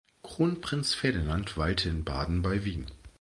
[0.23, 2.87] Kronprinz Ferdinand weilte in Baden bei Wien.